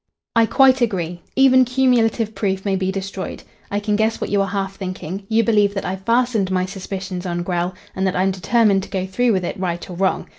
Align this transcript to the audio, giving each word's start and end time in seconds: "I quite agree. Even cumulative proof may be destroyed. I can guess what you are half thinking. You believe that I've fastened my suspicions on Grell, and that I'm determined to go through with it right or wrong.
"I 0.35 0.47
quite 0.47 0.81
agree. 0.81 1.21
Even 1.35 1.63
cumulative 1.63 2.33
proof 2.33 2.65
may 2.65 2.75
be 2.75 2.91
destroyed. 2.91 3.43
I 3.69 3.79
can 3.79 3.95
guess 3.95 4.19
what 4.19 4.31
you 4.31 4.41
are 4.41 4.47
half 4.47 4.75
thinking. 4.75 5.27
You 5.29 5.43
believe 5.43 5.75
that 5.75 5.85
I've 5.85 6.05
fastened 6.07 6.49
my 6.49 6.65
suspicions 6.65 7.27
on 7.27 7.43
Grell, 7.43 7.75
and 7.95 8.07
that 8.07 8.15
I'm 8.15 8.31
determined 8.31 8.81
to 8.81 8.89
go 8.89 9.05
through 9.05 9.31
with 9.31 9.45
it 9.45 9.59
right 9.59 9.87
or 9.87 9.95
wrong. 9.95 10.25